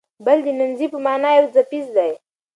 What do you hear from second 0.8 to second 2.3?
په مانا یو څپیز دی.